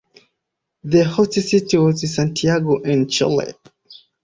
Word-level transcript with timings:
The 0.83 1.03
host 1.03 1.33
city 1.33 1.77
was 1.77 2.11
Santiago 2.15 2.77
in 2.81 3.07
Chile. 3.07 3.53